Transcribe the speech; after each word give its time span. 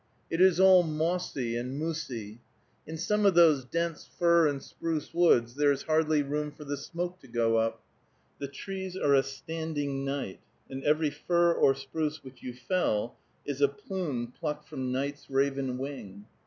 It 0.31 0.41
is 0.41 0.59
all 0.59 0.81
mossy 0.81 1.55
and 1.55 1.77
moosey. 1.77 2.39
In 2.87 2.97
some 2.97 3.23
of 3.23 3.35
those 3.35 3.65
dense 3.65 4.03
fir 4.17 4.47
and 4.47 4.59
spruce 4.59 5.13
woods 5.13 5.53
there 5.53 5.71
is 5.71 5.83
hardly 5.83 6.23
room 6.23 6.49
for 6.51 6.63
the 6.63 6.75
smoke 6.75 7.19
to 7.19 7.27
go 7.27 7.57
up. 7.57 7.83
The 8.39 8.47
trees 8.47 8.97
are 8.97 9.13
a 9.13 9.21
standing 9.21 10.03
night, 10.03 10.39
and 10.71 10.83
every 10.83 11.11
fir 11.11 11.63
and 11.63 11.77
spruce 11.77 12.23
which 12.23 12.41
you 12.41 12.51
fell 12.55 13.15
is 13.45 13.61
a 13.61 13.67
plume 13.67 14.33
plucked 14.39 14.67
from 14.67 14.91
night's 14.91 15.29
raven 15.29 15.77
wing. 15.77 16.25